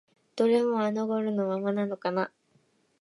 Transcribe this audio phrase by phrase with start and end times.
[0.35, 2.31] どれもあの頃のままなのかな？